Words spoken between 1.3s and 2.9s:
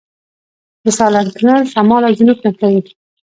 تونل شمال او جنوب نښلوي